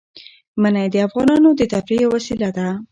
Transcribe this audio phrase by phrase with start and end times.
[0.61, 2.67] منی د افغانانو د تفریح یوه وسیله ده.